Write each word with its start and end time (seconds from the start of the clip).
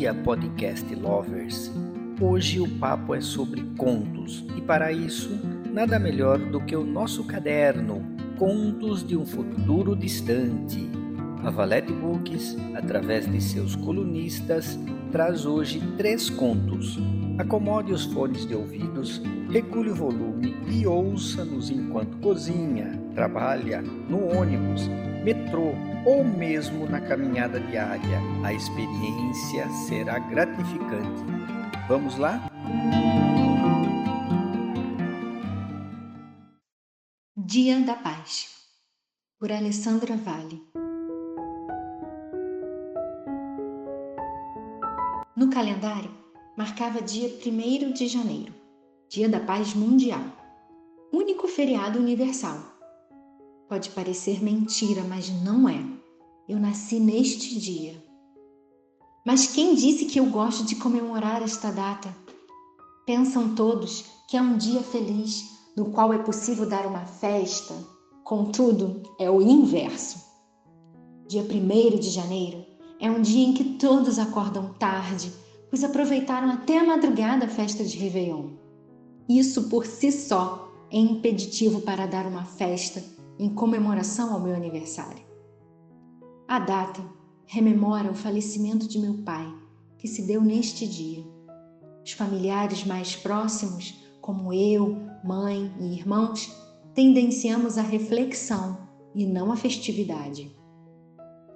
dia, 0.00 0.14
podcast 0.14 0.94
lovers! 0.94 1.70
Hoje 2.18 2.58
o 2.58 2.66
papo 2.78 3.14
é 3.14 3.20
sobre 3.20 3.60
contos 3.76 4.42
e 4.56 4.60
para 4.62 4.90
isso 4.90 5.28
nada 5.70 5.98
melhor 5.98 6.38
do 6.38 6.58
que 6.58 6.74
o 6.74 6.82
nosso 6.82 7.22
caderno 7.24 8.02
Contos 8.38 9.06
de 9.06 9.14
um 9.14 9.26
Futuro 9.26 9.94
Distante. 9.94 10.88
A 11.44 11.50
Valete 11.50 11.92
Books, 11.92 12.56
através 12.74 13.30
de 13.30 13.42
seus 13.42 13.76
colunistas, 13.76 14.78
traz 15.12 15.44
hoje 15.44 15.82
três 15.98 16.30
contos. 16.30 16.98
Acomode 17.36 17.92
os 17.92 18.06
fones 18.06 18.46
de 18.46 18.54
ouvidos, 18.54 19.20
regule 19.50 19.90
o 19.90 19.94
volume 19.94 20.56
e 20.70 20.86
ouça-nos 20.86 21.68
enquanto 21.68 22.16
cozinha, 22.22 22.98
trabalha, 23.14 23.82
no 23.82 24.34
ônibus, 24.34 24.88
metrô 25.22 25.72
ou 26.04 26.24
mesmo 26.24 26.88
na 26.88 27.00
caminhada 27.00 27.60
diária. 27.60 28.20
A 28.42 28.52
experiência 28.52 29.68
será 29.86 30.18
gratificante. 30.18 31.24
Vamos 31.88 32.16
lá? 32.16 32.48
Dia 37.36 37.80
da 37.80 37.94
Paz, 37.94 38.48
por 39.38 39.50
Alessandra 39.50 40.16
Vale. 40.16 40.62
No 45.36 45.50
calendário, 45.50 46.10
marcava 46.56 47.02
dia 47.02 47.28
1 47.28 47.92
de 47.92 48.06
janeiro, 48.06 48.54
Dia 49.08 49.28
da 49.28 49.40
Paz 49.40 49.74
Mundial, 49.74 50.22
único 51.12 51.48
feriado 51.48 51.98
universal 51.98 52.69
Pode 53.70 53.90
parecer 53.90 54.42
mentira, 54.42 55.04
mas 55.04 55.30
não 55.44 55.68
é. 55.68 55.80
Eu 56.48 56.58
nasci 56.58 56.98
neste 56.98 57.56
dia. 57.56 58.04
Mas 59.24 59.46
quem 59.46 59.76
disse 59.76 60.06
que 60.06 60.18
eu 60.18 60.26
gosto 60.26 60.64
de 60.64 60.74
comemorar 60.74 61.40
esta 61.40 61.70
data? 61.70 62.12
Pensam 63.06 63.54
todos 63.54 64.06
que 64.28 64.36
é 64.36 64.42
um 64.42 64.56
dia 64.56 64.82
feliz, 64.82 65.44
no 65.76 65.92
qual 65.92 66.12
é 66.12 66.18
possível 66.18 66.68
dar 66.68 66.84
uma 66.84 67.06
festa. 67.06 67.72
Contudo, 68.24 69.04
é 69.20 69.30
o 69.30 69.40
inverso. 69.40 70.18
Dia 71.28 71.42
1 71.42 72.00
de 72.00 72.10
janeiro 72.10 72.66
é 72.98 73.08
um 73.08 73.22
dia 73.22 73.46
em 73.46 73.54
que 73.54 73.78
todos 73.78 74.18
acordam 74.18 74.74
tarde, 74.80 75.32
pois 75.70 75.84
aproveitaram 75.84 76.50
até 76.50 76.76
a 76.76 76.84
madrugada 76.84 77.44
a 77.44 77.48
festa 77.48 77.84
de 77.84 77.96
Réveillon. 77.96 78.48
Isso 79.28 79.68
por 79.68 79.86
si 79.86 80.10
só 80.10 80.68
é 80.90 80.98
impeditivo 80.98 81.82
para 81.82 82.06
dar 82.06 82.26
uma 82.26 82.44
festa 82.44 83.19
em 83.40 83.48
comemoração 83.54 84.34
ao 84.34 84.40
meu 84.40 84.54
aniversário. 84.54 85.24
A 86.46 86.58
data 86.58 87.02
rememora 87.46 88.10
o 88.10 88.14
falecimento 88.14 88.86
de 88.86 88.98
meu 88.98 89.14
pai, 89.22 89.50
que 89.96 90.06
se 90.06 90.26
deu 90.26 90.42
neste 90.42 90.86
dia. 90.86 91.24
Os 92.04 92.12
familiares 92.12 92.84
mais 92.84 93.16
próximos, 93.16 93.98
como 94.20 94.52
eu, 94.52 94.94
mãe 95.24 95.72
e 95.80 95.94
irmãos, 95.94 96.54
tendenciamos 96.94 97.78
à 97.78 97.82
reflexão 97.82 98.76
e 99.14 99.24
não 99.24 99.50
à 99.50 99.56
festividade. 99.56 100.54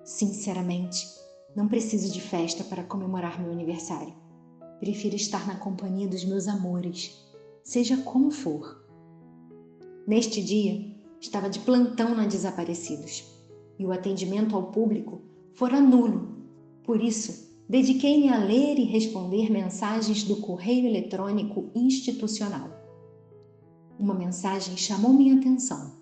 Sinceramente, 0.03 1.07
não 1.55 1.69
preciso 1.69 2.11
de 2.11 2.21
festa 2.21 2.65
para 2.65 2.83
comemorar 2.83 3.39
meu 3.43 3.53
aniversário. 3.53 4.15
Prefiro 4.81 5.17
estar 5.17 5.47
na 5.47 5.57
companhia 5.57 6.09
dos 6.09 6.25
meus 6.25 6.49
amores, 6.49 7.15
seja 7.63 7.99
como 7.99 8.31
for. 8.31 8.83
Neste 10.07 10.43
dia, 10.43 10.95
estava 11.25 11.49
de 11.49 11.59
plantão 11.61 12.15
na 12.15 12.27
Desaparecidos 12.27 13.25
e 13.79 13.87
o 13.87 13.93
atendimento 13.93 14.55
ao 14.55 14.65
público 14.65 15.23
fora 15.55 15.81
nulo. 15.81 16.37
Por 16.85 17.03
isso, 17.03 17.57
dediquei-me 17.67 18.29
a 18.29 18.39
ler 18.39 18.79
e 18.79 18.85
responder 18.85 19.51
mensagens 19.51 20.23
do 20.23 20.37
correio 20.37 20.87
eletrônico 20.87 21.71
institucional. 21.75 22.69
Uma 23.99 24.15
mensagem 24.15 24.77
chamou 24.77 25.15
minha 25.15 25.37
atenção. 25.37 25.95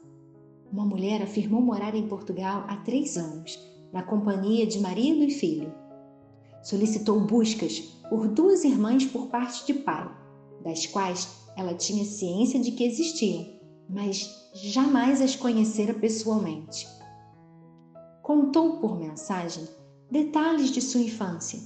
Uma 0.72 0.84
mulher 0.84 1.22
afirmou 1.22 1.60
morar 1.60 1.94
em 1.94 2.08
Portugal 2.08 2.64
há 2.66 2.78
três 2.78 3.16
anos, 3.16 3.58
na 3.92 4.02
companhia 4.02 4.66
de 4.66 4.80
marido 4.80 5.22
e 5.22 5.30
filho. 5.30 5.72
Solicitou 6.64 7.20
buscas 7.20 7.78
por 8.08 8.26
duas 8.26 8.64
irmãs 8.64 9.04
por 9.04 9.28
parte 9.28 9.66
de 9.66 9.75
pai, 9.75 10.10
das 10.64 10.86
quais 10.86 11.28
ela 11.56 11.75
tinha 11.75 12.04
ciência 12.04 12.58
de 12.58 12.72
que 12.72 12.84
existiam, 12.84 13.61
mas 13.88 14.50
jamais 14.54 15.20
as 15.20 15.37
conhecera 15.37 15.94
pessoalmente. 15.94 16.87
Contou 18.22 18.78
por 18.78 18.98
mensagem 18.98 19.66
detalhes 20.10 20.70
de 20.70 20.81
sua 20.81 21.00
infância 21.00 21.59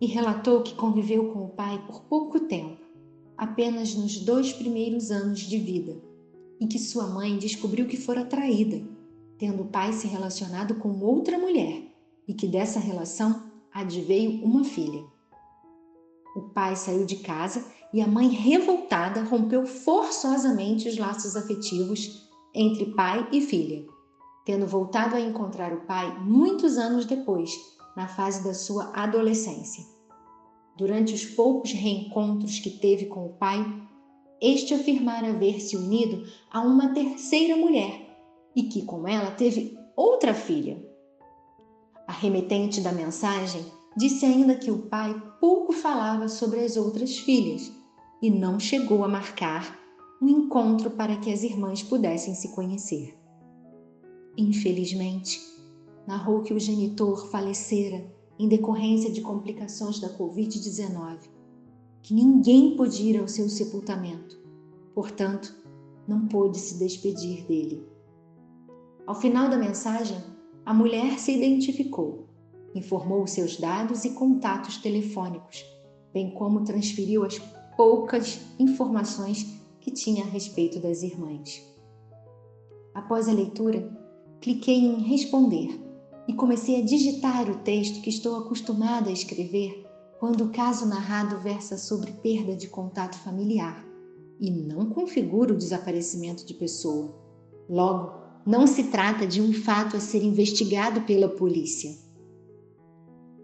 e 0.00 0.06
relatou 0.06 0.62
que 0.62 0.74
conviveu 0.74 1.32
com 1.32 1.44
o 1.44 1.48
pai 1.48 1.82
por 1.86 2.02
pouco 2.02 2.40
tempo, 2.40 2.82
apenas 3.36 3.94
nos 3.94 4.18
dois 4.18 4.52
primeiros 4.52 5.10
anos 5.10 5.40
de 5.40 5.58
vida, 5.58 5.96
e 6.60 6.66
que 6.66 6.78
sua 6.78 7.06
mãe 7.06 7.38
descobriu 7.38 7.86
que 7.86 7.96
fora 7.96 8.24
traída, 8.24 8.86
tendo 9.38 9.62
o 9.62 9.68
pai 9.68 9.92
se 9.92 10.06
relacionado 10.06 10.74
com 10.76 11.00
outra 11.00 11.38
mulher 11.38 11.82
e 12.28 12.34
que 12.34 12.46
dessa 12.46 12.78
relação 12.78 13.50
adveio 13.72 14.44
uma 14.44 14.64
filha. 14.64 15.04
O 16.36 16.42
pai 16.42 16.76
saiu 16.76 17.04
de 17.04 17.16
casa 17.16 17.64
e 17.94 18.00
a 18.00 18.08
mãe, 18.08 18.26
revoltada, 18.26 19.22
rompeu 19.22 19.64
forçosamente 19.64 20.88
os 20.88 20.98
laços 20.98 21.36
afetivos 21.36 22.28
entre 22.52 22.86
pai 22.86 23.28
e 23.30 23.40
filha, 23.40 23.86
tendo 24.44 24.66
voltado 24.66 25.14
a 25.14 25.20
encontrar 25.20 25.72
o 25.72 25.82
pai 25.82 26.18
muitos 26.18 26.76
anos 26.76 27.04
depois, 27.04 27.52
na 27.96 28.08
fase 28.08 28.42
da 28.42 28.52
sua 28.52 28.90
adolescência. 28.92 29.84
Durante 30.76 31.14
os 31.14 31.24
poucos 31.24 31.70
reencontros 31.70 32.58
que 32.58 32.70
teve 32.70 33.06
com 33.06 33.26
o 33.26 33.34
pai, 33.34 33.64
este 34.42 34.74
afirmara 34.74 35.32
ver-se 35.32 35.76
unido 35.76 36.24
a 36.50 36.62
uma 36.62 36.92
terceira 36.92 37.56
mulher 37.56 38.18
e 38.56 38.64
que 38.64 38.82
com 38.82 39.06
ela 39.06 39.30
teve 39.30 39.78
outra 39.94 40.34
filha. 40.34 40.84
A 42.08 42.12
remetente 42.12 42.80
da 42.80 42.90
mensagem 42.90 43.64
disse 43.96 44.26
ainda 44.26 44.56
que 44.56 44.72
o 44.72 44.88
pai 44.88 45.14
pouco 45.38 45.72
falava 45.72 46.26
sobre 46.26 46.58
as 46.58 46.76
outras 46.76 47.16
filhas 47.16 47.83
e 48.24 48.30
não 48.30 48.58
chegou 48.58 49.04
a 49.04 49.08
marcar 49.08 49.78
um 50.22 50.26
encontro 50.26 50.92
para 50.92 51.14
que 51.16 51.30
as 51.30 51.42
irmãs 51.42 51.82
pudessem 51.82 52.34
se 52.34 52.48
conhecer. 52.54 53.14
Infelizmente, 54.34 55.38
narrou 56.06 56.40
que 56.40 56.54
o 56.54 56.58
genitor 56.58 57.28
falecera 57.30 58.02
em 58.38 58.48
decorrência 58.48 59.12
de 59.12 59.20
complicações 59.20 60.00
da 60.00 60.08
Covid-19, 60.08 61.18
que 62.02 62.14
ninguém 62.14 62.74
pôde 62.78 63.02
ir 63.02 63.20
ao 63.20 63.28
seu 63.28 63.46
sepultamento, 63.46 64.40
portanto, 64.94 65.54
não 66.08 66.26
pôde 66.26 66.58
se 66.58 66.78
despedir 66.78 67.44
dele. 67.44 67.86
Ao 69.06 69.14
final 69.14 69.50
da 69.50 69.58
mensagem, 69.58 70.16
a 70.64 70.72
mulher 70.72 71.18
se 71.18 71.30
identificou, 71.30 72.26
informou 72.74 73.26
seus 73.26 73.58
dados 73.58 74.06
e 74.06 74.14
contatos 74.14 74.78
telefônicos, 74.78 75.62
bem 76.10 76.30
como 76.30 76.64
transferiu 76.64 77.22
as 77.22 77.38
poucas 77.76 78.40
informações 78.58 79.46
que 79.80 79.90
tinha 79.90 80.24
a 80.24 80.28
respeito 80.28 80.80
das 80.80 81.02
irmãs. 81.02 81.62
Após 82.94 83.28
a 83.28 83.32
leitura, 83.32 83.90
cliquei 84.40 84.78
em 84.78 85.02
Responder 85.02 85.80
e 86.26 86.32
comecei 86.32 86.80
a 86.80 86.84
digitar 86.84 87.50
o 87.50 87.58
texto 87.58 88.00
que 88.00 88.08
estou 88.08 88.36
acostumada 88.36 89.10
a 89.10 89.12
escrever 89.12 89.84
quando 90.18 90.44
o 90.44 90.50
caso 90.50 90.86
narrado 90.86 91.38
versa 91.38 91.76
sobre 91.76 92.12
perda 92.12 92.56
de 92.56 92.68
contato 92.68 93.16
familiar 93.18 93.84
e 94.40 94.50
não 94.50 94.86
configura 94.86 95.52
o 95.52 95.56
desaparecimento 95.56 96.46
de 96.46 96.54
pessoa. 96.54 97.14
Logo, 97.68 98.14
não 98.46 98.66
se 98.66 98.84
trata 98.84 99.26
de 99.26 99.40
um 99.40 99.52
fato 99.52 99.96
a 99.96 100.00
ser 100.00 100.22
investigado 100.22 101.02
pela 101.02 101.28
polícia. 101.28 101.90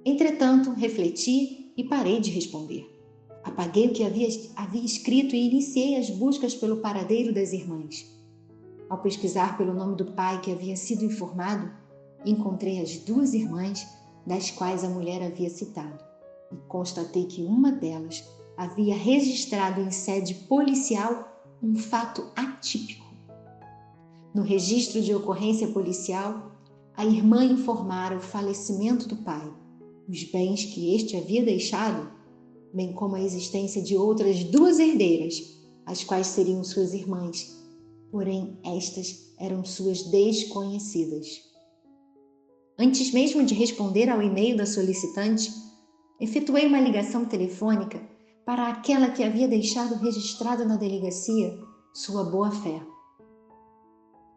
Entretanto, 0.05 0.73
refleti 0.73 1.73
e 1.77 1.85
parei 1.85 2.21
de 2.21 2.31
responder. 2.31 2.90
Apaguei 3.43 3.89
o 3.89 3.93
que 3.93 4.05
havia, 4.05 4.29
havia 4.57 4.85
escrito 4.85 5.35
e 5.35 5.47
iniciei 5.49 5.97
as 5.97 6.11
buscas 6.11 6.55
pelo 6.55 6.79
paradeiro 6.79 7.33
das 7.33 7.53
irmãs. 7.53 8.07
Ao 8.89 8.99
pesquisar 8.99 9.57
pelo 9.57 9.73
nome 9.73 9.97
do 9.97 10.13
pai 10.13 10.41
que 10.41 10.53
havia 10.53 10.77
sido 10.77 11.05
informado, 11.05 11.71
encontrei 12.25 12.81
as 12.81 12.97
duas 12.99 13.33
irmãs 13.33 13.87
das 14.27 14.51
quais 14.51 14.85
a 14.85 14.89
mulher 14.89 15.23
havia 15.23 15.49
citado 15.49 15.99
e 16.53 16.57
constatei 16.69 17.25
que 17.25 17.43
uma 17.43 17.73
delas 17.73 18.25
havia 18.57 18.95
registrado 18.95 19.81
em 19.81 19.91
sede 19.91 20.35
policial 20.35 21.29
um 21.63 21.77
fato 21.77 22.31
atípico. 22.37 23.07
No 24.35 24.43
registro 24.43 25.01
de 25.01 25.15
ocorrência 25.15 25.69
policial, 25.69 26.53
a 26.97 27.05
irmã 27.05 27.45
informara 27.45 28.17
o 28.17 28.21
falecimento 28.21 29.09
do 29.09 29.17
pai, 29.17 29.51
os 30.09 30.25
bens 30.25 30.65
que 30.65 30.95
este 30.95 31.17
havia 31.17 31.45
deixado 31.45 32.11
bem 32.73 32.93
como 32.93 33.17
a 33.17 33.21
existência 33.21 33.83
de 33.83 33.97
outras 33.97 34.45
duas 34.45 34.79
herdeiras, 34.79 35.35
as 35.87 36.05
quais 36.05 36.29
seriam 36.29 36.63
suas 36.63 36.95
irmãs, 36.95 37.57
porém 38.11 38.59
estas 38.65 39.35
eram 39.39 39.65
suas 39.65 40.03
desconhecidas. 40.05 41.27
Antes 42.79 43.13
mesmo 43.13 43.45
de 43.45 43.55
responder 43.55 44.09
ao 44.09 44.23
e-mail 44.23 44.57
da 44.57 44.67
solicitante, 44.67 45.53
efetuei 46.21 46.67
uma 46.67 46.81
ligação 46.81 47.25
telefônica 47.25 48.01
para 48.45 48.69
aquela 48.69 49.11
que 49.11 49.23
havia 49.23 49.47
deixado 49.47 49.97
registrado 49.97 50.65
na 50.65 50.77
delegacia 50.77 51.59
sua 51.95 52.25
boa-fé. 52.25 52.83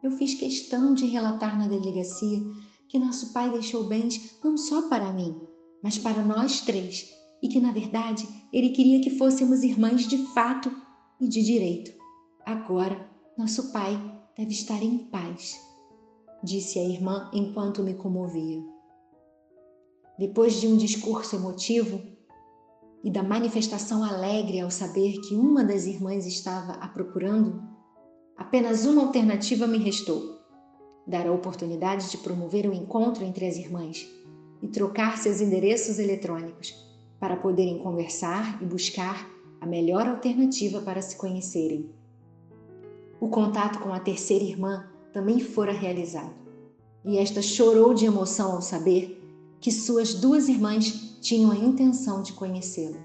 Eu 0.03 0.11
fiz 0.11 0.35
questão 0.35 0.93
de 0.93 1.05
relatar 1.05 1.57
na 1.57 1.67
delegacia 1.67 2.41
que 2.89 2.99
nosso 2.99 3.31
pai 3.31 3.49
deixou 3.49 3.85
bens 3.85 4.37
não 4.43 4.57
só 4.57 4.89
para 4.89 5.13
mim, 5.13 5.39
mas 5.81 5.97
para 5.97 6.23
nós 6.23 6.61
três, 6.61 7.09
e 7.43 7.49
que, 7.49 7.59
na 7.59 7.73
verdade, 7.73 8.25
ele 8.53 8.69
queria 8.69 9.01
que 9.01 9.17
fôssemos 9.17 9.63
irmãs 9.63 10.07
de 10.07 10.17
fato 10.33 10.71
e 11.19 11.27
de 11.27 11.43
direito. 11.43 11.91
Agora, 12.45 13.05
nosso 13.37 13.73
pai 13.73 13.99
deve 14.37 14.51
estar 14.51 14.81
em 14.81 14.97
paz, 14.97 15.59
disse 16.41 16.79
a 16.79 16.83
irmã 16.83 17.29
enquanto 17.33 17.83
me 17.83 17.95
comovia. 17.95 18.63
Depois 20.17 20.61
de 20.61 20.67
um 20.67 20.77
discurso 20.77 21.35
emotivo 21.35 22.01
e 23.03 23.11
da 23.11 23.21
manifestação 23.21 24.05
alegre 24.05 24.61
ao 24.61 24.71
saber 24.71 25.19
que 25.19 25.35
uma 25.35 25.65
das 25.65 25.85
irmãs 25.85 26.25
estava 26.25 26.73
a 26.73 26.87
procurando, 26.87 27.61
apenas 28.37 28.85
uma 28.85 29.01
alternativa 29.01 29.67
me 29.67 29.79
restou: 29.79 30.39
dar 31.05 31.27
a 31.27 31.33
oportunidade 31.33 32.09
de 32.09 32.17
promover 32.19 32.65
o 32.67 32.69
um 32.69 32.73
encontro 32.73 33.25
entre 33.25 33.45
as 33.45 33.57
irmãs 33.57 34.07
e 34.61 34.69
trocar 34.69 35.17
seus 35.17 35.41
endereços 35.41 35.99
eletrônicos 35.99 36.92
para 37.23 37.37
poderem 37.37 37.79
conversar 37.79 38.61
e 38.61 38.65
buscar 38.65 39.31
a 39.61 39.65
melhor 39.65 40.05
alternativa 40.09 40.81
para 40.81 41.01
se 41.01 41.15
conhecerem. 41.15 41.89
O 43.17 43.29
contato 43.29 43.79
com 43.79 43.93
a 43.93 43.99
terceira 44.01 44.43
irmã 44.43 44.89
também 45.13 45.39
fora 45.39 45.71
realizado, 45.71 46.33
e 47.05 47.17
esta 47.17 47.41
chorou 47.41 47.93
de 47.93 48.05
emoção 48.05 48.51
ao 48.51 48.61
saber 48.61 49.23
que 49.61 49.71
suas 49.71 50.15
duas 50.15 50.49
irmãs 50.49 51.17
tinham 51.21 51.49
a 51.49 51.55
intenção 51.55 52.21
de 52.21 52.33
conhecê-lo. 52.33 52.99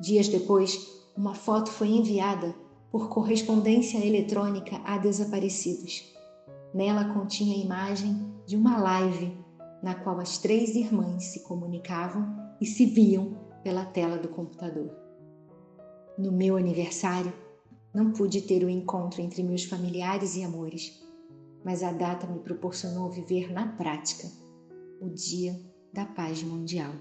Dias 0.00 0.28
depois, 0.28 1.04
uma 1.16 1.34
foto 1.34 1.68
foi 1.68 1.88
enviada 1.88 2.54
por 2.92 3.08
correspondência 3.08 3.98
eletrônica 4.06 4.80
a 4.84 4.98
desaparecidos. 4.98 6.14
Nela 6.72 7.12
continha 7.12 7.56
a 7.56 7.60
imagem 7.60 8.24
de 8.46 8.54
uma 8.54 8.76
live 8.76 9.36
na 9.82 9.96
qual 9.96 10.20
as 10.20 10.38
três 10.38 10.76
irmãs 10.76 11.24
se 11.24 11.40
comunicavam 11.42 12.45
e 12.60 12.66
se 12.66 12.86
viam 12.86 13.36
pela 13.62 13.84
tela 13.84 14.16
do 14.16 14.28
computador. 14.28 14.94
No 16.18 16.32
meu 16.32 16.56
aniversário, 16.56 17.32
não 17.94 18.12
pude 18.12 18.42
ter 18.42 18.64
o 18.64 18.70
encontro 18.70 19.20
entre 19.20 19.42
meus 19.42 19.64
familiares 19.64 20.36
e 20.36 20.42
amores, 20.42 21.02
mas 21.64 21.82
a 21.82 21.92
data 21.92 22.26
me 22.26 22.38
proporcionou 22.40 23.10
viver 23.10 23.52
na 23.52 23.66
prática 23.76 24.28
o 25.00 25.08
Dia 25.08 25.58
da 25.92 26.04
Paz 26.04 26.42
Mundial. 26.42 26.92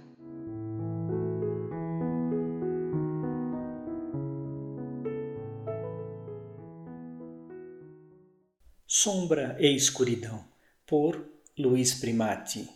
Sombra 8.87 9.55
e 9.59 9.75
Escuridão, 9.75 10.43
por 10.85 11.29
Luiz 11.57 11.93
Primati. 11.93 12.67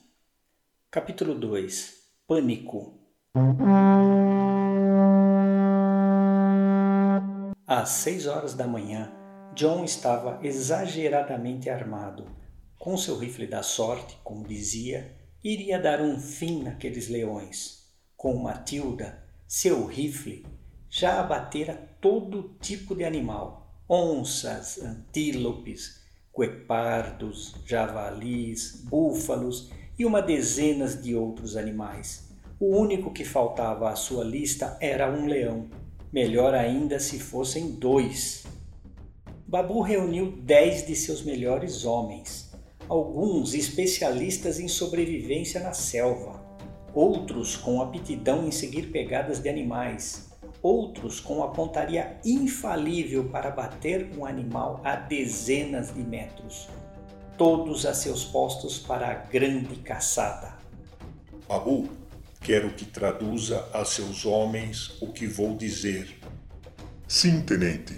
Capítulo 0.92 1.34
2 1.34 1.99
Pânico. 2.30 2.94
Às 7.66 7.90
seis 7.90 8.28
horas 8.28 8.54
da 8.54 8.68
manhã, 8.68 9.12
John 9.56 9.84
estava 9.84 10.40
exageradamente 10.44 11.72
armado 11.72 12.28
com 12.78 12.96
seu 12.96 13.18
rifle 13.18 13.48
da 13.48 13.64
sorte, 13.64 14.16
como 14.24 14.48
dizia, 14.48 15.12
iria 15.44 15.82
dar 15.82 16.02
um 16.02 16.20
fim 16.20 16.62
naqueles 16.62 17.10
leões. 17.10 17.90
Com 18.16 18.38
Matilda, 18.38 19.24
seu 19.48 19.88
rifle 19.88 20.46
já 20.88 21.22
abatera 21.22 21.74
todo 22.00 22.56
tipo 22.62 22.94
de 22.94 23.06
animal: 23.06 23.74
onças, 23.90 24.78
antílopes, 24.84 26.04
guepardos, 26.38 27.56
javalis, 27.66 28.84
búfalos 28.84 29.72
e 30.00 30.06
uma 30.06 30.22
dezenas 30.22 31.00
de 31.00 31.14
outros 31.14 31.56
animais. 31.56 32.30
O 32.60 32.76
único 32.76 33.12
que 33.12 33.24
faltava 33.24 33.90
à 33.90 33.96
sua 33.96 34.24
lista 34.24 34.78
era 34.82 35.12
um 35.12 35.28
leão. 35.28 35.70
Melhor 36.12 36.56
ainda 36.56 37.00
se 37.00 37.20
fossem 37.20 37.74
dois. 37.74 38.46
Babu 39.46 39.82
reuniu 39.82 40.32
dez 40.42 40.88
de 40.88 40.96
seus 40.96 41.22
melhores 41.22 41.86
homens 41.86 42.50
alguns 42.90 43.54
especialistas 43.54 44.60
em 44.60 44.68
sobrevivência 44.68 45.62
na 45.62 45.74
selva, 45.74 46.44
outros 46.92 47.56
com 47.56 47.82
aptidão 47.82 48.48
em 48.48 48.52
seguir 48.52 48.88
pegadas 48.92 49.40
de 49.40 49.48
animais, 49.48 50.32
outros 50.60 51.20
com 51.20 51.44
a 51.44 51.50
pontaria 51.50 52.20
infalível 52.26 53.30
para 53.30 53.52
bater 53.52 54.10
um 54.18 54.26
animal 54.26 54.82
a 54.84 54.96
dezenas 54.96 55.94
de 55.94 56.02
metros, 56.02 56.68
todos 57.40 57.86
a 57.86 57.94
seus 57.94 58.26
postos 58.26 58.78
para 58.78 59.10
a 59.10 59.14
grande 59.14 59.78
caçada. 59.78 60.58
Babu, 61.48 61.90
quero 62.42 62.70
que 62.72 62.84
traduza 62.84 63.66
a 63.74 63.86
seus 63.86 64.26
homens 64.26 65.02
o 65.02 65.08
que 65.14 65.26
vou 65.26 65.56
dizer. 65.56 66.20
Sim, 67.08 67.42
tenente. 67.42 67.98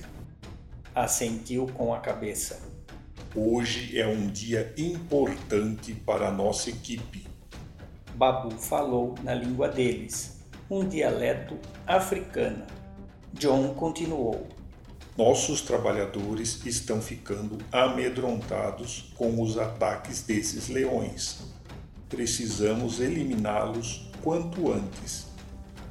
Assentiu 0.94 1.66
com 1.74 1.92
a 1.92 2.00
cabeça. 2.00 2.62
Hoje 3.36 4.00
é 4.00 4.06
um 4.06 4.28
dia 4.28 4.76
importante 4.78 5.96
para 5.96 6.28
a 6.28 6.32
nossa 6.32 6.70
equipe. 6.70 7.26
Babu 8.14 8.52
falou 8.52 9.16
na 9.24 9.34
língua 9.34 9.68
deles, 9.68 10.40
um 10.70 10.88
dialeto 10.88 11.58
africano. 11.88 12.64
John 13.34 13.74
continuou. 13.74 14.48
Nossos 15.18 15.62
trabalhadores 15.62 16.66
estão 16.66 17.02
ficando 17.02 17.58
amedrontados 17.70 19.12
com 19.16 19.42
os 19.42 19.58
ataques 19.58 20.22
desses 20.22 20.70
leões. 20.70 21.42
Precisamos 22.08 23.02
eliminá-los 23.02 24.10
quanto 24.24 24.72
antes. 24.72 25.28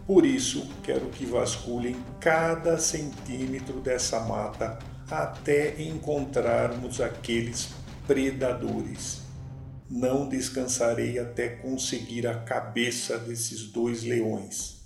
Por 0.07 0.25
isso, 0.25 0.67
quero 0.83 1.11
que 1.11 1.27
vasculhem 1.27 1.97
cada 2.19 2.79
centímetro 2.79 3.81
dessa 3.81 4.21
mata 4.21 4.79
até 5.11 5.83
encontrarmos 5.83 6.99
aqueles 7.01 7.69
predadores. 8.07 9.21
Não 9.89 10.29
descansarei 10.29 11.19
até 11.19 11.49
conseguir 11.49 12.27
a 12.27 12.41
cabeça 12.41 13.19
desses 13.19 13.65
dois 13.65 14.03
leões. 14.03 14.81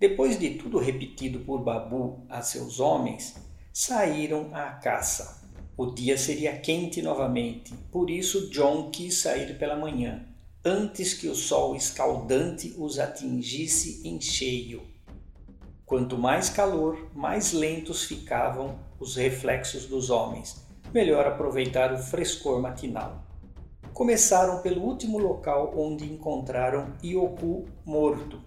Depois 0.00 0.36
de 0.36 0.50
tudo 0.54 0.78
repetido 0.78 1.40
por 1.40 1.62
Babu 1.62 2.26
a 2.28 2.42
seus 2.42 2.80
homens, 2.80 3.36
saíram 3.72 4.50
à 4.52 4.70
caça. 4.72 5.40
O 5.76 5.86
dia 5.86 6.18
seria 6.18 6.58
quente 6.58 7.00
novamente, 7.00 7.72
por 7.90 8.10
isso 8.10 8.50
John 8.50 8.90
quis 8.90 9.18
sair 9.22 9.58
pela 9.58 9.74
manhã, 9.74 10.26
antes 10.62 11.14
que 11.14 11.26
o 11.26 11.34
sol 11.34 11.74
escaldante 11.74 12.74
os 12.76 12.98
atingisse 12.98 14.06
em 14.06 14.20
cheio. 14.20 14.82
Quanto 15.86 16.18
mais 16.18 16.50
calor, 16.50 17.10
mais 17.14 17.52
lentos 17.52 18.04
ficavam 18.04 18.78
os 19.00 19.16
reflexos 19.16 19.86
dos 19.86 20.10
homens, 20.10 20.64
melhor 20.92 21.26
aproveitar 21.26 21.92
o 21.94 21.98
frescor 21.98 22.60
matinal. 22.60 23.24
Começaram 23.94 24.60
pelo 24.60 24.82
último 24.82 25.18
local 25.18 25.74
onde 25.76 26.04
encontraram 26.04 26.92
Ioku 27.02 27.66
morto. 27.84 28.40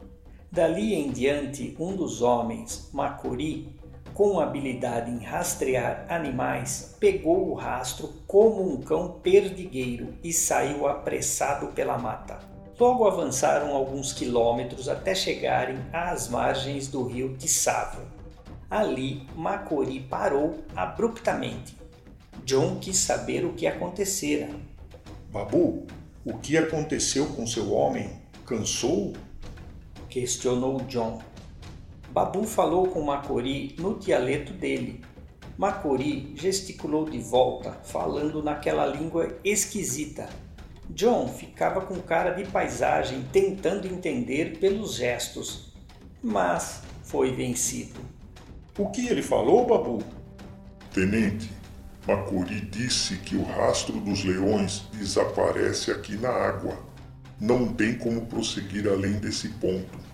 Dali 0.51 0.93
em 0.93 1.11
diante, 1.11 1.75
um 1.79 1.95
dos 1.95 2.21
homens, 2.21 2.89
Makuri, 2.93 3.74
com 4.15 4.39
habilidade 4.39 5.11
em 5.11 5.19
rastrear 5.19 6.05
animais, 6.07 6.95
pegou 7.01 7.49
o 7.49 7.53
rastro 7.53 8.13
como 8.25 8.65
um 8.65 8.77
cão 8.77 9.19
perdigueiro 9.21 10.15
e 10.23 10.31
saiu 10.31 10.87
apressado 10.87 11.67
pela 11.73 11.97
mata. 11.97 12.39
Logo 12.79 13.05
avançaram 13.05 13.75
alguns 13.75 14.13
quilômetros 14.13 14.87
até 14.87 15.13
chegarem 15.13 15.77
às 15.91 16.29
margens 16.29 16.87
do 16.87 17.03
rio 17.03 17.35
Tissavo. 17.35 18.03
Ali, 18.71 19.27
Macori 19.35 19.99
parou 19.99 20.63
abruptamente. 20.73 21.77
John 22.45 22.77
quis 22.79 22.97
saber 22.97 23.43
o 23.43 23.51
que 23.51 23.67
acontecera. 23.67 24.49
Babu, 25.29 25.85
o 26.23 26.37
que 26.37 26.57
aconteceu 26.57 27.25
com 27.27 27.45
seu 27.45 27.73
homem? 27.73 28.09
Cansou? 28.45 29.11
Questionou 30.07 30.77
John. 30.83 31.21
Babu 32.15 32.45
falou 32.45 32.87
com 32.87 33.01
Macori 33.01 33.75
no 33.77 33.99
dialeto 33.99 34.53
dele. 34.53 35.03
Macori 35.57 36.31
gesticulou 36.33 37.09
de 37.09 37.19
volta, 37.19 37.73
falando 37.83 38.41
naquela 38.41 38.85
língua 38.85 39.37
esquisita 39.43 40.29
John 40.89 41.27
ficava 41.27 41.81
com 41.81 41.99
cara 41.99 42.31
de 42.31 42.45
paisagem 42.45 43.25
tentando 43.33 43.85
entender 43.85 44.59
pelos 44.59 44.95
gestos, 44.95 45.73
mas 46.23 46.83
foi 47.03 47.35
vencido. 47.35 47.99
O 48.77 48.89
que 48.89 49.07
ele 49.07 49.21
falou, 49.21 49.65
Babu? 49.65 50.01
Tenente, 50.93 51.51
Macuri 52.07 52.61
disse 52.61 53.17
que 53.17 53.35
o 53.35 53.43
rastro 53.43 53.99
dos 53.99 54.23
leões 54.23 54.85
desaparece 54.93 55.91
aqui 55.91 56.15
na 56.15 56.29
água. 56.29 56.77
Não 57.41 57.67
tem 57.73 57.97
como 57.97 58.25
prosseguir 58.25 58.87
além 58.87 59.13
desse 59.13 59.49
ponto. 59.49 60.04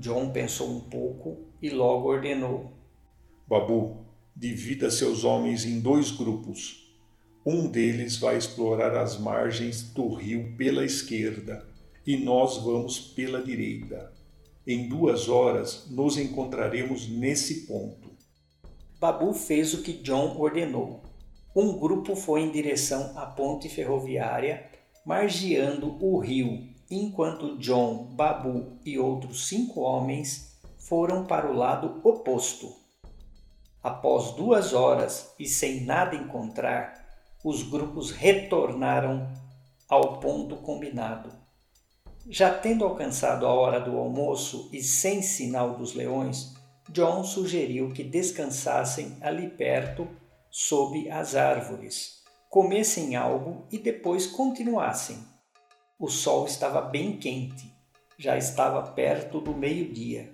John 0.00 0.30
pensou 0.30 0.70
um 0.70 0.80
pouco 0.80 1.44
e 1.60 1.68
logo 1.68 2.08
ordenou: 2.08 2.72
Babu, 3.46 3.98
divida 4.34 4.90
seus 4.90 5.24
homens 5.24 5.66
em 5.66 5.78
dois 5.78 6.10
grupos. 6.10 6.90
Um 7.44 7.68
deles 7.70 8.16
vai 8.16 8.38
explorar 8.38 8.96
as 8.96 9.18
margens 9.18 9.82
do 9.82 10.14
rio 10.14 10.56
pela 10.56 10.86
esquerda 10.86 11.68
e 12.06 12.16
nós 12.16 12.56
vamos 12.56 12.98
pela 12.98 13.42
direita. 13.42 14.10
Em 14.66 14.88
duas 14.88 15.28
horas 15.28 15.86
nos 15.90 16.16
encontraremos 16.16 17.06
nesse 17.06 17.66
ponto. 17.66 18.10
Babu 18.98 19.34
fez 19.34 19.74
o 19.74 19.82
que 19.82 19.92
John 19.92 20.34
ordenou. 20.38 21.02
Um 21.54 21.78
grupo 21.78 22.16
foi 22.16 22.40
em 22.40 22.50
direção 22.50 23.18
à 23.18 23.26
ponte 23.26 23.68
ferroviária, 23.68 24.66
margeando 25.04 26.02
o 26.02 26.18
rio, 26.18 26.69
enquanto 26.90 27.56
John, 27.58 28.04
Babu 28.12 28.78
e 28.84 28.98
outros 28.98 29.46
cinco 29.46 29.80
homens 29.80 30.58
foram 30.78 31.24
para 31.24 31.50
o 31.50 31.54
lado 31.54 32.00
oposto. 32.02 32.74
Após 33.82 34.32
duas 34.32 34.74
horas 34.74 35.32
e 35.38 35.46
sem 35.46 35.84
nada 35.84 36.16
encontrar, 36.16 37.06
os 37.44 37.62
grupos 37.62 38.10
retornaram 38.10 39.26
ao 39.88 40.18
ponto 40.18 40.56
combinado. 40.56 41.32
Já 42.28 42.52
tendo 42.52 42.84
alcançado 42.84 43.46
a 43.46 43.52
hora 43.52 43.80
do 43.80 43.96
almoço 43.96 44.68
e 44.72 44.82
sem 44.82 45.22
sinal 45.22 45.76
dos 45.76 45.94
leões, 45.94 46.54
John 46.90 47.24
sugeriu 47.24 47.90
que 47.90 48.04
descansassem 48.04 49.16
ali 49.20 49.48
perto, 49.48 50.08
sob 50.50 51.08
as 51.10 51.34
árvores, 51.34 52.22
comessem 52.48 53.16
algo 53.16 53.64
e 53.70 53.78
depois 53.78 54.26
continuassem. 54.26 55.29
O 56.02 56.08
sol 56.08 56.46
estava 56.46 56.80
bem 56.80 57.18
quente, 57.18 57.70
já 58.16 58.34
estava 58.38 58.80
perto 58.80 59.38
do 59.38 59.52
meio-dia. 59.54 60.32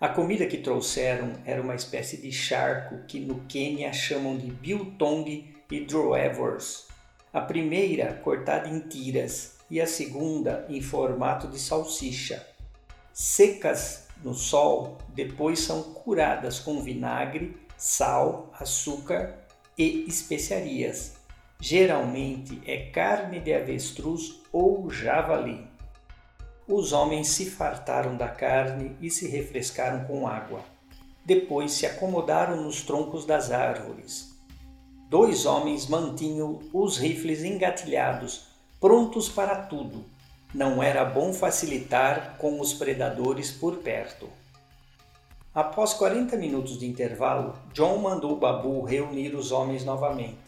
A 0.00 0.08
comida 0.08 0.46
que 0.46 0.56
trouxeram 0.56 1.34
era 1.44 1.60
uma 1.60 1.74
espécie 1.74 2.16
de 2.16 2.32
charco 2.32 3.04
que 3.06 3.20
no 3.20 3.40
Quênia 3.40 3.92
chamam 3.92 4.34
de 4.34 4.46
biltong 4.46 5.54
e 5.70 5.80
droevors. 5.80 6.88
A 7.34 7.42
primeira 7.42 8.14
cortada 8.14 8.66
em 8.66 8.80
tiras 8.80 9.58
e 9.70 9.78
a 9.78 9.86
segunda 9.86 10.64
em 10.70 10.80
formato 10.80 11.48
de 11.48 11.58
salsicha. 11.58 12.42
Secas 13.12 14.08
no 14.22 14.32
sol, 14.32 14.96
depois 15.10 15.60
são 15.60 15.82
curadas 15.82 16.58
com 16.58 16.82
vinagre, 16.82 17.54
sal, 17.76 18.50
açúcar 18.58 19.38
e 19.76 20.08
especiarias. 20.08 21.16
Geralmente 21.60 22.58
é 22.64 22.86
carne 22.86 23.38
de 23.38 23.52
avestruz 23.52 24.42
ou 24.54 24.88
javali. 24.88 25.66
Os 26.68 26.92
homens 26.92 27.26
se 27.26 27.50
fartaram 27.50 28.16
da 28.16 28.28
carne 28.28 28.96
e 29.00 29.10
se 29.10 29.26
refrescaram 29.26 30.04
com 30.04 30.28
água. 30.28 30.60
Depois 31.24 31.72
se 31.72 31.84
acomodaram 31.84 32.62
nos 32.62 32.82
troncos 32.82 33.26
das 33.26 33.50
árvores. 33.50 34.32
Dois 35.10 35.44
homens 35.44 35.88
mantinham 35.88 36.60
os 36.72 36.96
rifles 36.96 37.42
engatilhados, 37.42 38.46
prontos 38.80 39.28
para 39.28 39.56
tudo. 39.56 40.04
Não 40.54 40.80
era 40.80 41.04
bom 41.04 41.32
facilitar 41.32 42.36
com 42.38 42.60
os 42.60 42.72
predadores 42.72 43.50
por 43.50 43.78
perto. 43.78 44.28
Após 45.52 45.94
40 45.94 46.36
minutos 46.36 46.78
de 46.78 46.86
intervalo, 46.86 47.56
John 47.72 47.98
mandou 47.98 48.36
Babu 48.36 48.82
reunir 48.82 49.34
os 49.34 49.50
homens 49.50 49.84
novamente. 49.84 50.38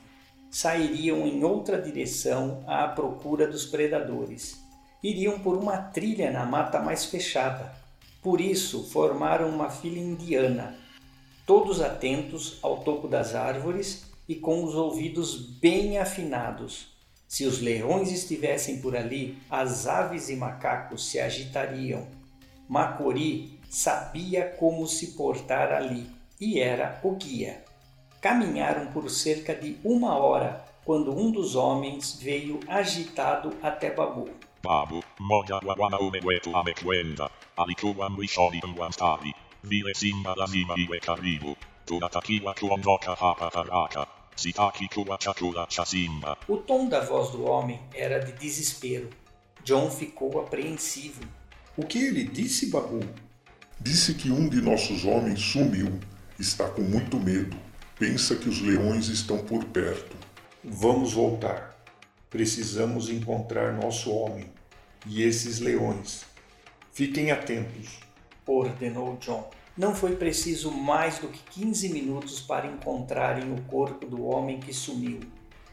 Sairiam 0.50 1.26
em 1.26 1.44
outra 1.44 1.80
direção 1.80 2.64
à 2.66 2.88
procura 2.88 3.46
dos 3.46 3.66
predadores 3.66 4.66
iriam 5.02 5.38
por 5.38 5.56
uma 5.56 5.76
trilha 5.76 6.30
na 6.30 6.44
mata 6.44 6.80
mais 6.80 7.04
fechada. 7.04 7.72
Por 8.22 8.40
isso, 8.40 8.84
formaram 8.90 9.48
uma 9.48 9.70
fila 9.70 9.98
indiana, 9.98 10.76
todos 11.46 11.80
atentos 11.80 12.58
ao 12.60 12.78
topo 12.78 13.06
das 13.06 13.34
árvores 13.34 14.06
e 14.28 14.34
com 14.34 14.64
os 14.64 14.74
ouvidos 14.74 15.36
bem 15.36 15.98
afinados. 15.98 16.88
Se 17.28 17.44
os 17.44 17.60
leões 17.60 18.10
estivessem 18.10 18.80
por 18.80 18.96
ali, 18.96 19.38
as 19.50 19.86
aves 19.86 20.28
e 20.28 20.36
macacos 20.36 21.08
se 21.08 21.20
agitariam. 21.20 22.06
Macori 22.68 23.60
sabia 23.70 24.44
como 24.58 24.86
se 24.86 25.08
portar 25.12 25.72
ali 25.72 26.10
e 26.40 26.58
era 26.58 27.00
o 27.04 27.12
guia. 27.12 27.65
Caminharam 28.26 28.86
por 28.86 29.08
cerca 29.08 29.54
de 29.54 29.76
uma 29.84 30.16
hora 30.18 30.64
quando 30.84 31.16
um 31.16 31.30
dos 31.30 31.54
homens 31.54 32.18
veio 32.20 32.58
agitado 32.66 33.52
até 33.62 33.88
Babu. 33.94 34.28
Babu, 34.64 35.00
moja 35.20 35.60
wetu 36.24 36.56
amekwenda. 36.56 37.30
Alikuwa 37.56 38.10
mwishoni 38.10 38.62
mwa 38.76 38.88
mstari. 38.88 39.34
Vile 39.64 39.94
simba 39.94 40.34
lazima 40.34 40.74
iwe 40.76 40.98
karibu. 40.98 41.56
Tunatakiwa 41.84 42.54
kuondoka 42.54 43.14
hapa 43.14 43.48
haraka. 43.48 44.06
Sitaki 44.34 44.88
kuwa 44.88 45.18
chakula 45.18 45.66
cha 45.66 45.84
simba. 45.84 46.36
O 46.48 46.56
tom 46.56 46.88
da 46.88 47.00
voz 47.00 47.30
do 47.30 47.44
homem 47.44 47.78
era 47.94 48.18
de 48.18 48.32
desespero. 48.32 49.08
John 49.64 49.88
ficou 49.90 50.40
apreensivo. 50.40 51.22
O 51.76 51.86
que 51.86 51.98
ele 51.98 52.24
disse, 52.24 52.70
Babu? 52.70 53.00
Disse 53.80 54.14
que 54.14 54.32
um 54.32 54.48
de 54.48 54.60
nossos 54.60 55.04
homens 55.04 55.40
sumiu. 55.40 56.00
Está 56.40 56.68
com 56.68 56.82
muito 56.82 57.18
medo. 57.18 57.65
Pensa 57.98 58.36
que 58.36 58.46
os 58.46 58.60
leões 58.60 59.08
estão 59.08 59.38
por 59.38 59.64
perto. 59.64 60.14
Vamos 60.62 61.14
voltar. 61.14 61.82
Precisamos 62.28 63.08
encontrar 63.08 63.72
nosso 63.72 64.12
homem 64.12 64.52
e 65.06 65.22
esses 65.22 65.60
leões. 65.60 66.26
Fiquem 66.92 67.30
atentos, 67.30 67.98
ordenou 68.46 69.16
John. 69.16 69.48
Não 69.74 69.94
foi 69.94 70.14
preciso 70.14 70.70
mais 70.70 71.18
do 71.20 71.28
que 71.28 71.42
15 71.60 71.88
minutos 71.88 72.38
para 72.38 72.66
encontrarem 72.66 73.50
o 73.54 73.62
corpo 73.62 74.04
do 74.04 74.26
homem 74.26 74.60
que 74.60 74.74
sumiu. 74.74 75.20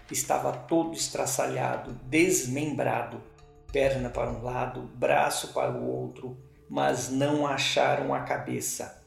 Estava 0.09 0.53
todo 0.53 0.93
estraçalhado, 0.93 1.91
desmembrado, 2.05 3.21
perna 3.69 4.09
para 4.09 4.31
um 4.31 4.41
lado, 4.41 4.89
braço 4.95 5.51
para 5.51 5.71
o 5.71 5.85
outro, 5.85 6.37
mas 6.69 7.09
não 7.09 7.45
acharam 7.45 8.13
a 8.13 8.21
cabeça. 8.21 9.03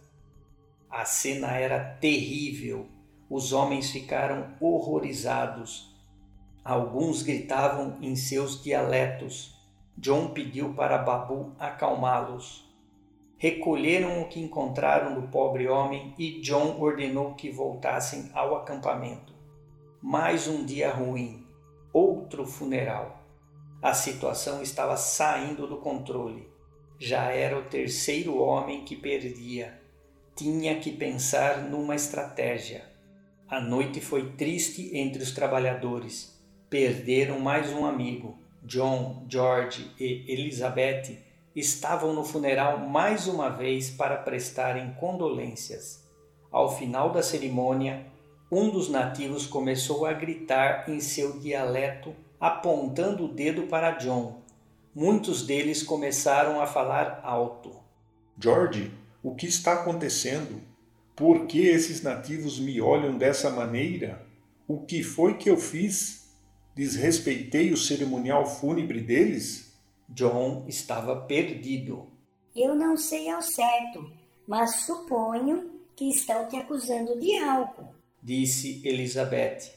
A 0.90 1.06
cena 1.06 1.52
era 1.56 1.82
terrível. 1.82 2.94
Os 3.28 3.52
homens 3.52 3.90
ficaram 3.90 4.54
horrorizados. 4.60 5.94
Alguns 6.64 7.22
gritavam 7.22 7.96
em 8.00 8.14
seus 8.16 8.62
dialetos 8.62 9.56
John 9.98 10.28
pediu 10.28 10.74
para 10.74 10.98
Babu 10.98 11.54
acalmá-los. 11.58 12.70
Recolheram 13.38 14.20
o 14.20 14.28
que 14.28 14.38
encontraram 14.38 15.18
do 15.18 15.28
pobre 15.28 15.68
homem 15.68 16.14
e 16.18 16.42
John 16.42 16.78
ordenou 16.78 17.34
que 17.34 17.50
voltassem 17.50 18.30
ao 18.34 18.54
acampamento. 18.56 19.32
Mais 20.02 20.46
um 20.46 20.66
dia 20.66 20.92
ruim, 20.92 21.46
outro 21.94 22.46
funeral. 22.46 23.22
A 23.80 23.94
situação 23.94 24.60
estava 24.60 24.98
saindo 24.98 25.66
do 25.66 25.78
controle. 25.78 26.46
Já 26.98 27.30
era 27.30 27.58
o 27.58 27.64
terceiro 27.64 28.36
homem 28.36 28.84
que 28.84 28.96
perdia. 28.96 29.80
Tinha 30.34 30.78
que 30.78 30.92
pensar 30.92 31.62
numa 31.62 31.94
estratégia. 31.94 32.84
A 33.48 33.60
noite 33.60 34.00
foi 34.00 34.30
triste 34.32 34.90
entre 34.92 35.22
os 35.22 35.30
trabalhadores. 35.30 36.36
Perderam 36.68 37.38
mais 37.38 37.72
um 37.72 37.86
amigo. 37.86 38.36
John, 38.64 39.24
George 39.28 39.88
e 40.00 40.24
Elizabeth 40.26 41.16
estavam 41.54 42.12
no 42.12 42.24
funeral 42.24 42.80
mais 42.80 43.28
uma 43.28 43.48
vez 43.48 43.88
para 43.88 44.16
prestarem 44.16 44.92
condolências. 44.94 46.04
Ao 46.50 46.76
final 46.76 47.12
da 47.12 47.22
cerimônia, 47.22 48.04
um 48.50 48.68
dos 48.68 48.88
nativos 48.88 49.46
começou 49.46 50.06
a 50.06 50.12
gritar 50.12 50.90
em 50.90 50.98
seu 50.98 51.38
dialeto, 51.38 52.16
apontando 52.40 53.26
o 53.26 53.32
dedo 53.32 53.68
para 53.68 53.92
John. 53.92 54.42
Muitos 54.92 55.46
deles 55.46 55.84
começaram 55.84 56.60
a 56.60 56.66
falar 56.66 57.20
alto. 57.22 57.76
George, 58.36 58.90
o 59.22 59.36
que 59.36 59.46
está 59.46 59.74
acontecendo? 59.74 60.60
Por 61.16 61.46
que 61.46 61.66
esses 61.66 62.02
nativos 62.02 62.60
me 62.60 62.78
olham 62.78 63.16
dessa 63.16 63.48
maneira? 63.48 64.22
O 64.68 64.80
que 64.80 65.02
foi 65.02 65.38
que 65.38 65.48
eu 65.48 65.56
fiz? 65.56 66.30
Desrespeitei 66.74 67.72
o 67.72 67.76
cerimonial 67.76 68.44
fúnebre 68.44 69.00
deles? 69.00 69.74
John 70.10 70.66
estava 70.68 71.16
perdido. 71.22 72.06
Eu 72.54 72.74
não 72.74 72.98
sei 72.98 73.30
ao 73.30 73.40
certo, 73.40 74.12
mas 74.46 74.84
suponho 74.84 75.70
que 75.96 76.10
estão 76.10 76.46
te 76.50 76.56
acusando 76.56 77.18
de 77.18 77.34
algo, 77.38 77.94
disse 78.22 78.86
Elizabeth. 78.86 79.72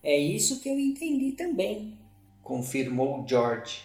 É 0.00 0.16
isso 0.16 0.60
que 0.60 0.68
eu 0.68 0.78
entendi 0.78 1.32
também, 1.32 1.98
confirmou 2.40 3.26
George. 3.26 3.82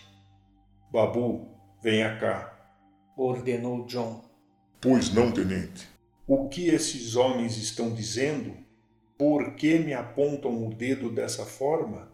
Babu, 0.91 1.47
venha 1.81 2.19
cá, 2.19 2.71
ordenou 3.17 3.85
John. 3.87 4.23
Pois 4.79 5.11
não, 5.11 5.31
tenente. 5.31 5.88
O 6.31 6.47
que 6.47 6.67
esses 6.67 7.15
homens 7.15 7.57
estão 7.57 7.91
dizendo? 7.91 8.55
Por 9.17 9.55
que 9.55 9.79
me 9.79 9.95
apontam 9.95 10.67
o 10.67 10.71
dedo 10.71 11.09
dessa 11.09 11.43
forma? 11.43 12.07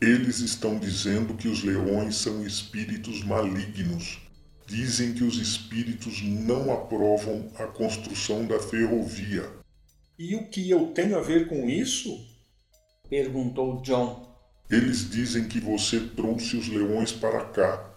Eles 0.00 0.38
estão 0.38 0.78
dizendo 0.78 1.34
que 1.34 1.48
os 1.48 1.62
leões 1.62 2.16
são 2.16 2.46
espíritos 2.46 3.22
malignos. 3.22 4.20
Dizem 4.66 5.12
que 5.12 5.22
os 5.22 5.36
espíritos 5.36 6.22
não 6.22 6.72
aprovam 6.72 7.52
a 7.56 7.66
construção 7.66 8.46
da 8.46 8.58
ferrovia. 8.58 9.44
E 10.18 10.34
o 10.34 10.48
que 10.48 10.70
eu 10.70 10.86
tenho 10.94 11.18
a 11.18 11.20
ver 11.20 11.46
com 11.46 11.68
isso? 11.68 12.08
perguntou 13.10 13.82
John. 13.82 14.34
Eles 14.70 15.10
dizem 15.10 15.46
que 15.46 15.60
você 15.60 16.00
trouxe 16.16 16.56
os 16.56 16.68
leões 16.68 17.12
para 17.12 17.44
cá. 17.44 17.94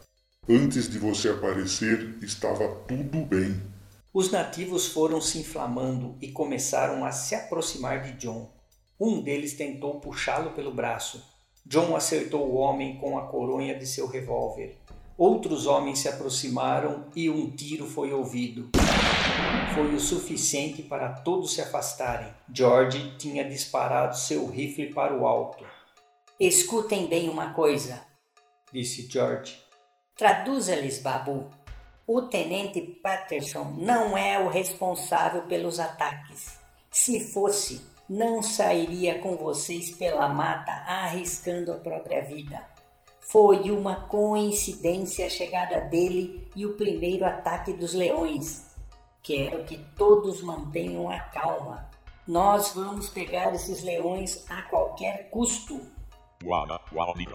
Antes 0.49 0.89
de 0.89 0.99
você 0.99 1.29
aparecer, 1.29 2.17
estava 2.21 2.67
tudo 2.89 3.25
bem. 3.25 3.70
Os 4.13 4.29
nativos 4.29 4.87
foram 4.87 5.21
se 5.21 5.39
inflamando 5.39 6.17
e 6.21 6.29
começaram 6.33 7.05
a 7.05 7.13
se 7.13 7.33
aproximar 7.33 8.01
de 8.01 8.11
John. 8.13 8.51
Um 8.99 9.21
deles 9.21 9.53
tentou 9.53 10.01
puxá-lo 10.01 10.51
pelo 10.51 10.73
braço. 10.73 11.23
John 11.65 11.95
acertou 11.95 12.45
o 12.45 12.55
homem 12.55 12.97
com 12.97 13.17
a 13.17 13.27
coronha 13.27 13.73
de 13.73 13.85
seu 13.85 14.07
revólver. 14.07 14.77
Outros 15.17 15.65
homens 15.65 15.99
se 15.99 16.09
aproximaram 16.09 17.05
e 17.15 17.29
um 17.29 17.51
tiro 17.51 17.87
foi 17.87 18.11
ouvido. 18.11 18.69
Foi 19.73 19.95
o 19.95 19.99
suficiente 19.99 20.81
para 20.83 21.13
todos 21.13 21.53
se 21.53 21.61
afastarem. 21.61 22.33
George 22.53 23.15
tinha 23.17 23.47
disparado 23.47 24.17
seu 24.17 24.45
rifle 24.45 24.93
para 24.93 25.17
o 25.17 25.25
alto. 25.25 25.63
Escutem 26.37 27.07
bem 27.07 27.29
uma 27.29 27.53
coisa, 27.53 28.01
disse 28.73 29.07
George. 29.09 29.57
Traduza-lhes, 30.17 30.99
Babu. 30.99 31.60
O 32.13 32.23
tenente 32.23 32.81
Patterson 32.81 33.73
não 33.77 34.17
é 34.17 34.37
o 34.37 34.49
responsável 34.49 35.43
pelos 35.43 35.79
ataques. 35.79 36.59
Se 36.89 37.21
fosse, 37.31 37.81
não 38.09 38.43
sairia 38.43 39.19
com 39.19 39.37
vocês 39.37 39.91
pela 39.91 40.27
mata 40.27 40.73
arriscando 40.85 41.71
a 41.71 41.77
própria 41.77 42.21
vida. 42.21 42.67
Foi 43.21 43.71
uma 43.71 43.95
coincidência 44.09 45.25
a 45.25 45.29
chegada 45.29 45.79
dele 45.85 46.49
e 46.53 46.65
o 46.65 46.75
primeiro 46.75 47.23
ataque 47.23 47.71
dos 47.71 47.93
leões. 47.93 48.75
Quero 49.23 49.63
que 49.63 49.77
todos 49.95 50.43
mantenham 50.43 51.09
a 51.09 51.17
calma. 51.17 51.89
Nós 52.27 52.73
vamos 52.73 53.09
pegar 53.09 53.55
esses 53.55 53.83
leões 53.83 54.43
a 54.49 54.63
qualquer 54.63 55.29
custo. 55.29 55.79
Wana, 56.43 56.77
wani 56.91 57.25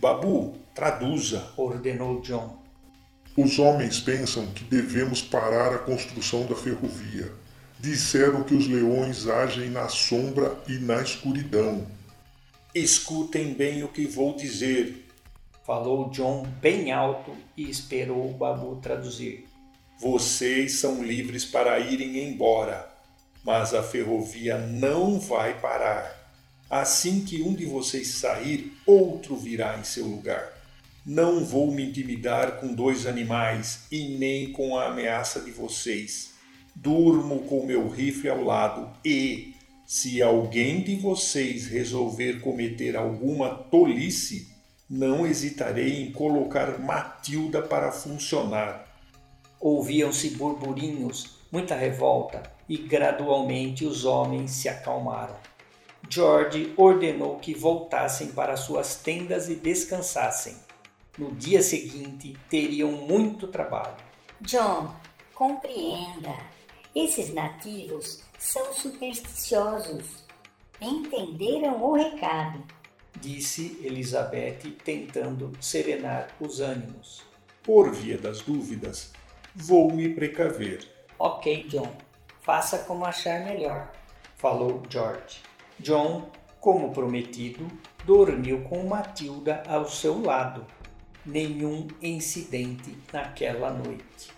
Babu, 0.00 0.58
traduza. 0.74 1.52
Ordenou 1.56 2.20
John. 2.20 2.58
Os 3.36 3.60
homens 3.60 4.00
pensam 4.00 4.46
que 4.48 4.64
devemos 4.64 5.22
parar 5.22 5.72
a 5.72 5.78
construção 5.78 6.46
da 6.46 6.56
ferrovia. 6.56 7.32
Disseram 7.78 8.42
que 8.42 8.54
os 8.54 8.66
leões 8.66 9.28
agem 9.28 9.70
na 9.70 9.88
sombra 9.88 10.60
e 10.66 10.78
na 10.78 11.00
escuridão. 11.00 11.86
Escutem 12.74 13.54
bem 13.54 13.84
o 13.84 13.88
que 13.88 14.06
vou 14.06 14.34
dizer. 14.34 15.06
Falou 15.64 16.10
John 16.10 16.44
bem 16.60 16.90
alto 16.90 17.30
e 17.56 17.70
esperou 17.70 18.28
o 18.28 18.34
Babu 18.34 18.76
traduzir. 18.82 19.46
Vocês 20.00 20.80
são 20.80 21.02
livres 21.02 21.44
para 21.44 21.78
irem 21.78 22.18
embora, 22.18 22.88
mas 23.44 23.74
a 23.74 23.82
ferrovia 23.82 24.58
não 24.58 25.18
vai 25.18 25.58
parar. 25.60 26.16
Assim 26.70 27.24
que 27.24 27.42
um 27.42 27.54
de 27.54 27.64
vocês 27.64 28.08
sair, 28.08 28.72
outro 28.84 29.36
virá 29.36 29.78
em 29.78 29.84
seu 29.84 30.06
lugar. 30.06 30.52
Não 31.04 31.42
vou 31.42 31.72
me 31.72 31.88
intimidar 31.88 32.60
com 32.60 32.74
dois 32.74 33.06
animais 33.06 33.86
e 33.90 34.18
nem 34.18 34.52
com 34.52 34.76
a 34.76 34.88
ameaça 34.88 35.40
de 35.40 35.50
vocês. 35.50 36.34
Durmo 36.74 37.40
com 37.44 37.64
meu 37.64 37.88
rifle 37.88 38.28
ao 38.28 38.44
lado 38.44 38.90
e, 39.02 39.54
se 39.86 40.20
alguém 40.20 40.82
de 40.82 40.96
vocês 40.96 41.66
resolver 41.66 42.40
cometer 42.40 42.94
alguma 42.94 43.48
tolice, 43.48 44.48
não 44.88 45.26
hesitarei 45.26 46.02
em 46.02 46.12
colocar 46.12 46.78
Matilda 46.78 47.62
para 47.62 47.90
funcionar. 47.90 48.86
Ouviam-se 49.58 50.30
burburinhos, 50.30 51.38
muita 51.50 51.74
revolta, 51.74 52.42
e 52.68 52.76
gradualmente 52.76 53.84
os 53.84 54.04
homens 54.04 54.50
se 54.50 54.68
acalmaram. 54.68 55.36
George 56.08 56.72
ordenou 56.76 57.38
que 57.38 57.54
voltassem 57.54 58.28
para 58.28 58.56
suas 58.56 58.96
tendas 58.96 59.48
e 59.48 59.54
descansassem. 59.54 60.56
No 61.16 61.32
dia 61.32 61.62
seguinte 61.62 62.36
teriam 62.48 62.92
muito 62.92 63.48
trabalho. 63.48 63.96
John, 64.40 64.94
compreenda. 65.34 66.34
Esses 66.94 67.32
nativos 67.34 68.22
são 68.38 68.72
supersticiosos. 68.72 70.24
Entenderam 70.80 71.82
o 71.82 71.94
recado? 71.94 72.62
Disse 73.20 73.80
Elizabeth, 73.82 74.76
tentando 74.84 75.52
serenar 75.60 76.28
os 76.40 76.60
ânimos. 76.60 77.22
Por 77.62 77.92
via 77.92 78.16
das 78.16 78.40
dúvidas, 78.40 79.12
vou 79.54 79.92
me 79.92 80.14
precaver. 80.14 80.86
Ok, 81.18 81.64
John. 81.68 82.07
Faça 82.48 82.78
como 82.78 83.04
achar 83.04 83.44
melhor, 83.44 83.92
falou 84.38 84.82
George. 84.88 85.42
John, 85.80 86.30
como 86.58 86.94
prometido, 86.94 87.68
dormiu 88.06 88.64
com 88.64 88.84
Matilda 88.84 89.62
ao 89.68 89.86
seu 89.86 90.22
lado. 90.22 90.64
Nenhum 91.26 91.86
incidente 92.00 92.96
naquela 93.12 93.70
noite. 93.70 94.32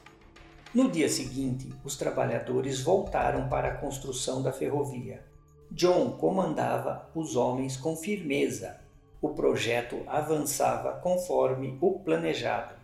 No 0.75 0.91
dia 0.91 1.09
seguinte, 1.09 1.73
os 1.85 1.97
trabalhadores 1.97 2.81
voltaram 2.81 3.49
para 3.49 3.69
a 3.69 3.77
construção 3.77 4.43
da 4.43 4.53
ferrovia. 4.53 5.25
John 5.71 6.11
comandava 6.19 7.09
os 7.15 7.37
homens 7.37 7.77
com 7.77 7.95
firmeza. 7.95 8.81
O 9.23 9.29
projeto 9.29 10.03
avançava 10.09 10.95
conforme 10.95 11.79
o 11.81 12.01
planejado. 12.01 12.75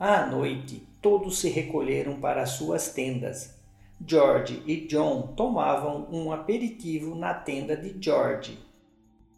À 0.00 0.24
noite, 0.24 0.88
todos 1.02 1.40
se 1.40 1.50
recolheram 1.50 2.18
para 2.18 2.46
suas 2.46 2.88
tendas 2.88 3.55
George 4.04 4.62
e 4.66 4.86
John 4.86 5.34
tomavam 5.34 6.08
um 6.12 6.30
aperitivo 6.30 7.14
na 7.14 7.32
tenda 7.32 7.76
de 7.76 7.96
George. 8.00 8.58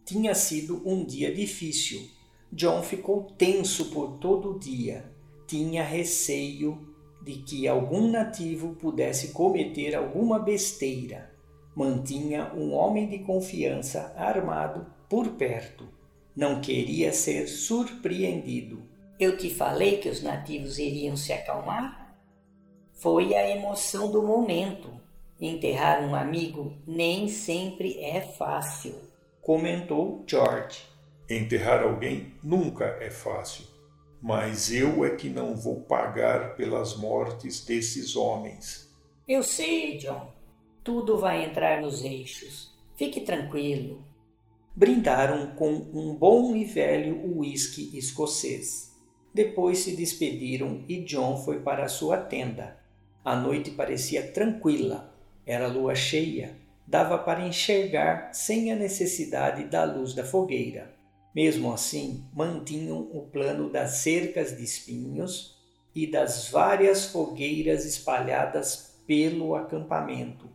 Tinha 0.05 0.35
sido 0.35 0.83
um 0.85 1.05
dia 1.05 1.33
difícil. 1.33 2.01
John 2.53 2.83
ficou 2.83 3.25
tenso 3.37 3.87
por 3.91 4.19
todo 4.19 4.53
o 4.53 4.59
dia. 4.59 5.13
Tinha 5.47 5.85
receio 5.85 6.95
de 7.23 7.35
que 7.35 7.69
algum 7.69 8.11
nativo 8.11 8.75
pudesse 8.75 9.33
cometer 9.33 9.95
alguma 9.95 10.39
besteira. 10.39 11.33
Mantinha 11.75 12.53
um 12.55 12.73
homem 12.73 13.09
de 13.09 13.19
confiança 13.21 14.13
armado 14.17 14.87
por 15.09 15.29
perto. 15.33 15.89
Não 16.35 16.61
queria 16.61 17.13
ser 17.13 17.47
surpreendido. 17.47 18.83
Eu 19.19 19.37
te 19.37 19.51
falei 19.51 19.99
que 19.99 20.09
os 20.09 20.23
nativos 20.23 20.79
iriam 20.79 21.17
se 21.17 21.33
acalmar? 21.33 21.98
Foi 22.99 23.33
a 23.33 23.49
emoção 23.49 24.11
do 24.11 24.21
momento. 24.21 24.91
Enterrar 25.41 26.03
um 26.03 26.17
amigo 26.17 26.77
nem 26.85 27.29
sempre 27.29 28.03
é 28.03 28.21
fácil, 28.21 28.97
comentou 29.41 30.25
George. 30.27 30.81
Enterrar 31.31 31.85
alguém 31.85 32.35
nunca 32.43 32.85
é 33.01 33.09
fácil, 33.09 33.65
mas 34.21 34.73
eu 34.73 35.05
é 35.05 35.11
que 35.11 35.29
não 35.29 35.55
vou 35.55 35.83
pagar 35.83 36.57
pelas 36.57 36.97
mortes 36.97 37.65
desses 37.65 38.17
homens. 38.17 38.93
Eu 39.29 39.45
sei, 39.45 39.99
John. 39.99 40.33
Tudo 40.83 41.19
vai 41.19 41.45
entrar 41.45 41.81
nos 41.81 42.03
eixos. 42.03 42.77
Fique 42.97 43.21
tranquilo. 43.21 44.05
Brindaram 44.75 45.55
com 45.55 45.71
um 45.71 46.17
bom 46.17 46.57
e 46.57 46.65
velho 46.65 47.39
uísque 47.39 47.97
escocês. 47.97 48.93
Depois 49.33 49.79
se 49.79 49.95
despediram 49.95 50.85
e 50.89 51.05
John 51.05 51.37
foi 51.37 51.61
para 51.61 51.87
sua 51.87 52.17
tenda. 52.17 52.78
A 53.29 53.37
noite 53.37 53.73
parecia 53.73 54.33
tranquila, 54.33 55.13
era 55.45 55.69
lua 55.69 55.95
cheia, 55.95 56.57
dava 56.87 57.19
para 57.19 57.47
enxergar 57.47 58.33
sem 58.33 58.73
a 58.73 58.75
necessidade 58.75 59.65
da 59.65 59.85
luz 59.85 60.15
da 60.15 60.25
fogueira. 60.25 60.95
Mesmo 61.35 61.71
assim, 61.71 62.25
mantinham 62.33 63.01
o 63.13 63.29
plano 63.31 63.69
das 63.69 63.97
cercas 63.97 64.57
de 64.57 64.65
espinhos 64.65 65.59
e 65.95 66.11
das 66.11 66.49
várias 66.49 67.05
fogueiras 67.05 67.85
espalhadas 67.85 68.99
pelo 69.07 69.55
acampamento. 69.55 70.49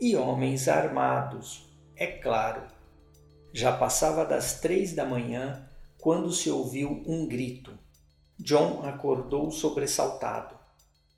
E 0.00 0.14
homens 0.14 0.68
armados, 0.68 1.68
é 1.96 2.06
claro. 2.06 2.62
Já 3.52 3.76
passava 3.76 4.24
das 4.24 4.60
três 4.60 4.92
da 4.92 5.04
manhã 5.04 5.68
quando 5.98 6.30
se 6.30 6.48
ouviu 6.48 7.02
um 7.04 7.26
grito. 7.26 7.76
John 8.38 8.84
acordou 8.84 9.50
sobressaltado 9.50 10.61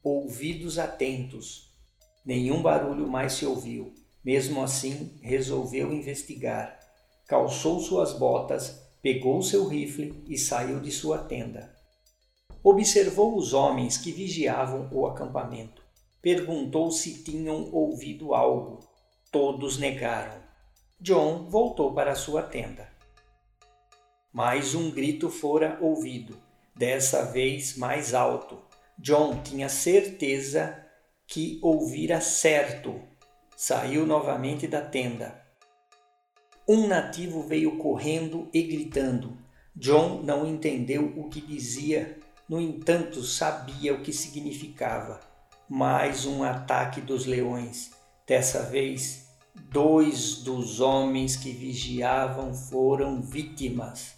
ouvidos 0.05 0.79
atentos. 0.79 1.75
Nenhum 2.27 2.61
barulho 2.61 3.09
mais 3.09 3.33
se 3.33 3.47
ouviu. 3.47 3.95
Mesmo 4.23 4.63
assim, 4.63 5.19
resolveu 5.23 5.93
investigar. 5.95 6.79
Calçou 7.27 7.81
suas 7.81 8.13
botas, 8.13 8.83
pegou 9.03 9.43
seu 9.43 9.67
rifle 9.67 10.23
e 10.29 10.37
saiu 10.37 10.79
de 10.79 10.91
sua 10.91 11.19
tenda. 11.19 11.75
Observou 12.63 13.35
os 13.37 13.55
homens 13.55 13.97
que 13.97 14.13
vigiavam 14.13 14.89
o 14.93 15.07
acampamento. 15.07 15.83
Perguntou 16.21 16.91
se 16.91 17.23
tinham 17.23 17.71
ouvido 17.73 18.35
algo. 18.35 18.81
Todos 19.33 19.79
negaram. 19.79 20.39
John 21.01 21.49
voltou 21.49 21.93
para 21.95 22.15
sua 22.15 22.43
tenda. 22.43 22.89
Mais 24.33 24.75
um 24.75 24.91
grito 24.91 25.31
fora 25.31 25.79
ouvido, 25.81 26.37
dessa 26.75 27.25
vez 27.25 27.77
mais 27.77 28.15
alto. 28.15 28.64
John 28.99 29.43
tinha 29.43 29.69
certeza 29.69 30.85
que 31.27 31.59
ouvira 31.63 32.21
certo. 32.21 33.01
Saiu 33.57 34.07
novamente 34.07 34.67
da 34.67 34.81
tenda. 34.81 35.43
Um 36.69 36.87
nativo 36.87 37.43
veio 37.43 37.77
correndo 37.77 38.49
e 38.53 38.63
gritando. 38.63 39.37
John 39.77 40.23
não 40.23 40.47
entendeu 40.47 41.13
o 41.17 41.29
que 41.29 41.41
dizia, 41.41 42.19
no 42.49 42.61
entanto, 42.61 43.23
sabia 43.23 43.93
o 43.93 44.03
que 44.03 44.13
significava. 44.13 45.21
Mais 45.69 46.25
um 46.25 46.43
ataque 46.43 47.01
dos 47.01 47.27
leões. 47.27 47.91
Dessa 48.27 48.63
vez, 48.63 49.29
dois 49.71 50.37
dos 50.37 50.81
homens 50.81 51.37
que 51.37 51.51
vigiavam 51.51 52.55
foram 52.55 53.21
vítimas. 53.21 54.15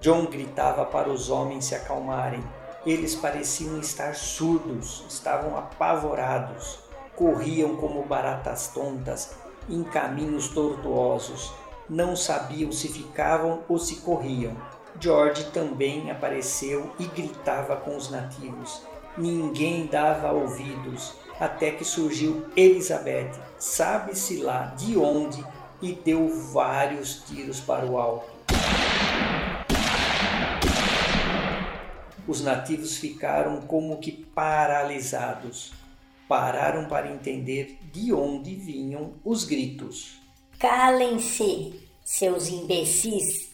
John 0.00 0.26
gritava 0.26 0.84
para 0.84 1.10
os 1.10 1.30
homens 1.30 1.66
se 1.66 1.74
acalmarem. 1.74 2.42
Eles 2.86 3.14
pareciam 3.14 3.78
estar 3.78 4.14
surdos, 4.14 5.04
estavam 5.08 5.56
apavorados, 5.56 6.78
corriam 7.16 7.76
como 7.76 8.02
baratas 8.02 8.68
tontas 8.68 9.34
em 9.68 9.82
caminhos 9.82 10.48
tortuosos, 10.48 11.52
não 11.88 12.14
sabiam 12.14 12.70
se 12.70 12.88
ficavam 12.88 13.62
ou 13.68 13.78
se 13.78 13.96
corriam. 13.96 14.54
George 15.00 15.44
também 15.46 16.10
apareceu 16.10 16.92
e 16.98 17.06
gritava 17.06 17.76
com 17.76 17.96
os 17.96 18.10
nativos. 18.10 18.82
Ninguém 19.16 19.86
dava 19.86 20.32
ouvidos, 20.32 21.14
até 21.40 21.70
que 21.70 21.84
surgiu 21.84 22.46
Elizabeth, 22.56 23.32
sabe-se 23.58 24.38
lá 24.38 24.74
de 24.76 24.96
onde, 24.96 25.44
e 25.80 25.92
deu 25.92 26.28
vários 26.28 27.22
tiros 27.22 27.60
para 27.60 27.84
o 27.86 27.98
alto. 27.98 28.33
Os 32.26 32.40
nativos 32.40 32.96
ficaram 32.96 33.60
como 33.62 33.98
que 33.98 34.12
paralisados. 34.12 35.72
Pararam 36.26 36.88
para 36.88 37.12
entender 37.12 37.78
de 37.92 38.12
onde 38.12 38.54
vinham 38.54 39.12
os 39.24 39.44
gritos. 39.44 40.20
Calem-se, 40.58 41.80
seus 42.02 42.48
imbecis! 42.48 43.52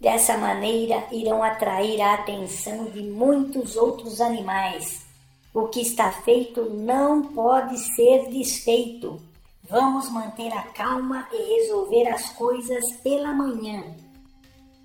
Dessa 0.00 0.36
maneira 0.36 1.06
irão 1.10 1.42
atrair 1.42 2.00
a 2.00 2.14
atenção 2.14 2.86
de 2.86 3.02
muitos 3.02 3.76
outros 3.76 4.20
animais. 4.20 5.06
O 5.52 5.68
que 5.68 5.80
está 5.80 6.12
feito 6.12 6.70
não 6.70 7.22
pode 7.22 7.78
ser 7.78 8.28
desfeito. 8.28 9.20
Vamos 9.68 10.10
manter 10.10 10.52
a 10.52 10.62
calma 10.62 11.26
e 11.32 11.60
resolver 11.60 12.08
as 12.08 12.30
coisas 12.30 12.92
pela 13.02 13.32
manhã. 13.32 13.82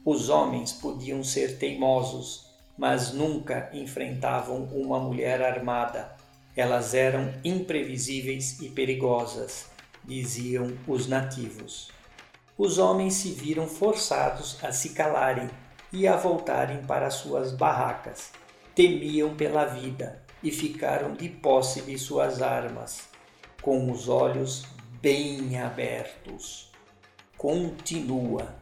Os 0.04 0.30
homens 0.30 0.72
podiam 0.72 1.24
ser 1.24 1.60
teimosos, 1.60 2.51
mas 2.82 3.14
nunca 3.14 3.70
enfrentavam 3.74 4.64
uma 4.74 5.00
mulher 5.00 5.40
armada. 5.40 6.16
Elas 6.56 6.96
eram 6.96 7.32
imprevisíveis 7.44 8.60
e 8.60 8.70
perigosas, 8.70 9.68
diziam 10.04 10.76
os 10.88 11.06
nativos. 11.06 11.92
Os 12.58 12.80
homens 12.80 13.14
se 13.14 13.34
viram 13.34 13.68
forçados 13.68 14.58
a 14.64 14.72
se 14.72 14.96
calarem 14.96 15.48
e 15.94 16.08
a 16.08 16.16
voltarem 16.16 16.82
para 16.82 17.12
suas 17.12 17.52
barracas. 17.52 18.32
Temiam 18.74 19.36
pela 19.36 19.66
vida 19.66 20.20
e 20.42 20.50
ficaram 20.50 21.14
de 21.14 21.30
posse 21.30 21.84
de 21.84 22.00
suas 22.00 22.42
armas, 22.42 23.10
com 23.62 23.92
os 23.92 24.10
olhos 24.10 24.66
bem 25.00 25.60
abertos. 25.60 26.72
Continua. 27.38 28.61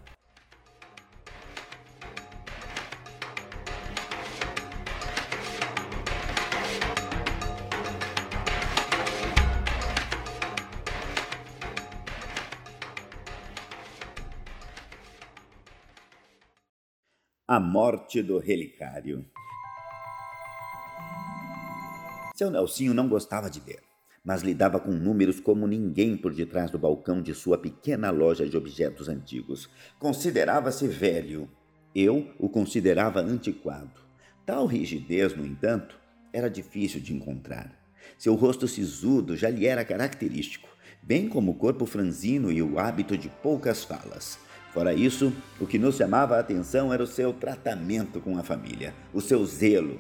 A 17.52 17.60
morte 17.60 18.22
do 18.22 18.38
relicário. 18.38 19.26
Seu 22.36 22.52
Nelsinho 22.52 22.94
não 22.94 23.10
gostava 23.10 23.50
de 23.50 23.60
ler, 23.66 23.80
mas 24.24 24.44
lidava 24.44 24.80
com 24.80 24.92
números 24.92 25.40
como 25.40 25.66
ninguém 25.66 26.16
por 26.16 26.32
detrás 26.32 26.70
do 26.70 26.78
balcão 26.78 27.24
de 27.24 27.34
sua 27.34 27.58
pequena 27.58 28.12
loja 28.12 28.48
de 28.48 28.56
objetos 28.56 29.10
antigos. 29.10 29.68
Considerava-se 29.98 30.88
velho. 30.88 31.50
Eu 31.96 32.32
o 32.38 32.48
considerava 32.48 33.20
antiquado. 33.20 34.00
Tal 34.46 34.68
rigidez, 34.68 35.36
no 35.36 35.44
entanto, 35.44 36.00
era 36.32 36.52
difícil 36.52 37.02
de 37.02 37.16
encontrar. 37.16 37.74
Seu 38.16 38.36
rosto 38.36 38.68
sisudo 38.68 39.36
já 39.36 39.50
lhe 39.50 39.66
era 39.66 39.84
característico, 39.84 40.70
bem 41.02 41.28
como 41.28 41.54
o 41.54 41.56
corpo 41.56 41.88
franzino 41.88 42.52
e 42.52 42.62
o 42.62 42.78
hábito 42.78 43.18
de 43.18 43.28
poucas 43.28 43.84
falas. 43.84 44.38
Fora 44.80 44.94
isso, 44.94 45.34
o 45.60 45.68
que 45.68 45.78
nos 45.78 45.98
chamava 45.98 46.38
a 46.38 46.40
atenção 46.40 46.94
era 46.94 47.04
o 47.04 47.06
seu 47.06 47.34
tratamento 47.34 48.22
com 48.22 48.38
a 48.38 48.44
família, 48.44 48.94
o 49.14 49.20
seu 49.20 49.46
zelo. 49.46 50.00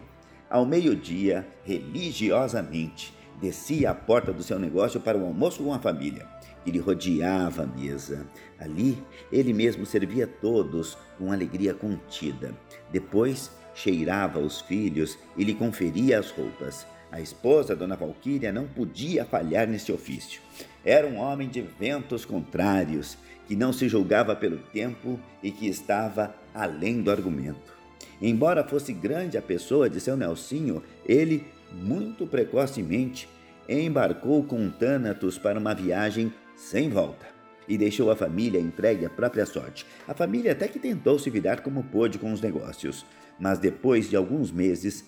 Ao 0.49 0.65
meio-dia, 0.65 1.45
religiosamente, 1.65 3.13
descia 3.41 3.91
à 3.91 3.93
porta 3.93 4.31
do 4.31 4.41
seu 4.41 4.57
negócio 4.57 5.01
para 5.01 5.17
o 5.17 5.25
almoço 5.25 5.61
com 5.61 5.73
a 5.73 5.79
família. 5.79 6.25
Ele 6.65 6.79
rodeava 6.79 7.63
a 7.63 7.67
mesa. 7.67 8.25
Ali, 8.57 8.97
ele 9.29 9.51
mesmo 9.51 9.85
servia 9.85 10.25
todos 10.25 10.97
com 11.17 11.29
alegria 11.29 11.73
contida. 11.73 12.55
Depois, 12.89 13.51
cheirava 13.75 14.39
os 14.39 14.61
filhos 14.61 15.19
e 15.35 15.43
lhe 15.43 15.55
conferia 15.55 16.19
as 16.19 16.31
roupas. 16.31 16.87
A 17.11 17.19
esposa, 17.19 17.75
Dona 17.75 17.97
Valquíria, 17.97 18.53
não 18.53 18.65
podia 18.65 19.25
falhar 19.25 19.67
nesse 19.67 19.91
ofício. 19.91 20.39
Era 20.85 21.05
um 21.05 21.17
homem 21.17 21.49
de 21.49 21.59
ventos 21.59 22.23
contrários 22.23 23.17
que 23.49 23.55
não 23.55 23.73
se 23.73 23.89
julgava 23.89 24.35
pelo 24.35 24.59
tempo 24.59 25.19
e 25.41 25.49
que 25.49 25.67
estava 25.67 26.35
além 26.53 27.01
do 27.01 27.09
argumento. 27.09 27.75
Embora 28.21 28.63
fosse 28.63 28.93
grande 28.93 29.39
a 29.39 29.41
pessoa 29.41 29.89
de 29.89 29.99
seu 29.99 30.15
Nelsinho, 30.15 30.83
ele, 31.03 31.43
muito 31.73 32.27
precocemente, 32.27 33.27
embarcou 33.67 34.43
com 34.43 34.69
Thanatos 34.69 35.39
para 35.39 35.57
uma 35.57 35.73
viagem 35.73 36.31
sem 36.55 36.91
volta 36.91 37.25
e 37.67 37.75
deixou 37.75 38.11
a 38.11 38.15
família 38.15 38.61
entregue 38.61 39.03
à 39.03 39.09
própria 39.09 39.47
sorte. 39.47 39.83
A 40.07 40.13
família 40.13 40.51
até 40.51 40.67
que 40.67 40.77
tentou 40.77 41.17
se 41.17 41.31
virar 41.31 41.61
como 41.61 41.83
pôde 41.83 42.19
com 42.19 42.31
os 42.31 42.41
negócios, 42.41 43.03
mas 43.39 43.57
depois 43.57 44.11
de 44.11 44.15
alguns 44.15 44.51
meses 44.51 45.03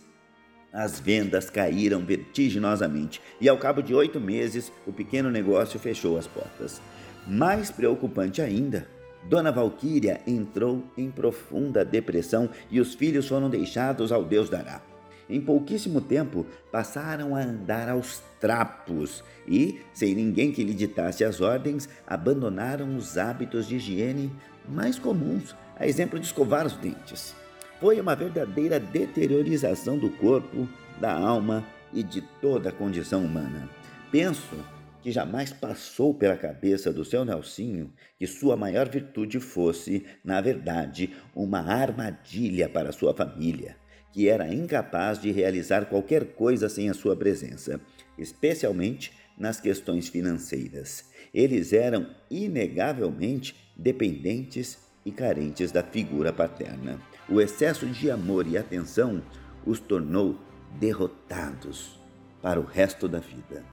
as 0.74 1.00
vendas 1.00 1.48
caíram 1.48 2.04
vertiginosamente 2.04 3.22
e, 3.40 3.48
ao 3.48 3.60
cabo 3.60 3.84
de 3.84 3.94
oito 3.94 4.20
meses, 4.20 4.72
o 4.88 4.92
pequeno 4.92 5.30
negócio 5.30 5.80
fechou 5.80 6.18
as 6.18 6.26
portas. 6.26 6.82
Mais 7.28 7.70
preocupante 7.70 8.42
ainda, 8.42 8.88
Dona 9.30 9.52
Valquíria 9.52 10.22
entrou 10.26 10.84
em 10.98 11.12
profunda 11.12 11.86
depressão 11.86 12.50
e 12.70 12.80
os 12.80 12.96
filhos 12.96 13.28
foram 13.28 13.50
deixados 13.50 14.12
ao 14.12 14.24
Deus 14.24 14.50
dará. 14.50 14.82
Em 15.30 15.40
pouquíssimo 15.40 16.02
tempo, 16.02 16.46
passaram 16.72 17.36
a 17.36 17.42
andar 17.42 17.88
aos 17.88 18.22
trapos 18.40 19.24
e, 19.48 19.80
sem 19.94 20.14
ninguém 20.14 20.52
que 20.52 20.64
lhe 20.64 20.74
ditasse 20.74 21.24
as 21.24 21.40
ordens, 21.40 21.88
abandonaram 22.06 22.98
os 22.98 23.18
hábitos 23.18 23.68
de 23.68 23.78
higiene 23.78 24.32
mais 24.68 25.00
comuns, 25.00 25.56
a 25.78 25.88
exemplo 25.88 26.20
de 26.20 26.26
escovar 26.26 26.66
os 26.66 26.74
dentes. 26.74 27.34
Foi 27.80 28.00
uma 28.00 28.16
verdadeira 28.16 28.80
deteriorização 28.80 29.98
do 29.98 30.10
corpo, 30.10 30.68
da 31.00 31.14
alma 31.14 31.66
e 31.94 32.04
de 32.04 32.22
toda 32.42 32.70
a 32.70 32.74
condição 32.74 33.24
humana. 33.24 33.70
Penso 34.12 34.56
que 35.02 35.12
jamais 35.12 35.52
passou 35.52 36.14
pela 36.14 36.38
cabeça 36.38 36.94
do 36.94 37.04
seu 37.04 37.26
Nelsinho 37.26 37.92
que 38.18 38.28
sua 38.28 38.56
maior 38.56 38.88
virtude 38.88 39.40
fosse, 39.40 40.06
na 40.24 40.40
verdade, 40.40 41.14
uma 41.36 41.60
armadilha 41.60 42.70
para 42.70 42.92
sua 42.92 43.14
família, 43.14 43.76
que 44.12 44.30
era 44.30 44.54
incapaz 44.54 45.20
de 45.20 45.32
realizar 45.32 45.86
qualquer 45.86 46.34
coisa 46.34 46.70
sem 46.70 46.90
a 46.90 46.94
sua 46.94 47.16
presença, 47.16 47.80
especialmente 48.18 49.12
nas 49.38 49.60
questões 49.60 50.08
financeiras. 50.08 51.06
Eles 51.34 51.74
eram 51.74 52.08
inegavelmente 52.30 53.56
dependentes 53.76 54.78
e 55.06 55.12
carentes 55.12 55.72
da 55.72 55.82
figura 55.82 56.32
paterna. 56.32 57.02
O 57.28 57.42
excesso 57.42 57.88
de 57.88 58.12
amor 58.12 58.46
e 58.46 58.58
atenção 58.58 59.24
os 59.66 59.80
tornou 59.80 60.40
derrotados 60.80 62.00
para 62.42 62.60
o 62.60 62.64
resto 62.64 63.08
da 63.08 63.20
vida. 63.20 63.64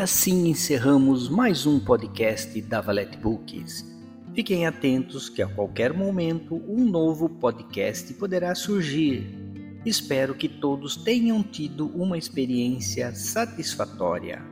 Assim 0.00 0.48
encerramos 0.48 1.28
mais 1.28 1.66
um 1.66 1.78
podcast 1.78 2.58
da 2.62 2.80
Valete 2.80 3.18
Books. 3.18 3.84
Fiquem 4.34 4.66
atentos 4.66 5.28
que 5.28 5.42
a 5.42 5.46
qualquer 5.46 5.92
momento 5.92 6.56
um 6.66 6.88
novo 6.88 7.28
podcast 7.28 8.14
poderá 8.14 8.54
surgir. 8.54 9.26
Espero 9.84 10.34
que 10.34 10.48
todos 10.48 10.96
tenham 10.96 11.42
tido 11.42 11.86
uma 11.88 12.16
experiência 12.16 13.14
satisfatória. 13.14 14.42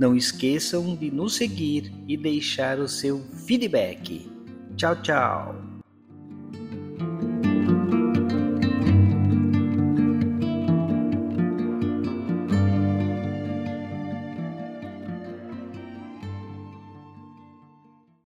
Não 0.00 0.16
esqueçam 0.16 0.96
de 0.96 1.12
nos 1.12 1.36
seguir 1.36 1.92
e 2.08 2.16
deixar 2.16 2.80
o 2.80 2.88
seu 2.88 3.20
feedback. 3.46 4.28
Tchau, 4.76 5.00
tchau! 5.00 5.67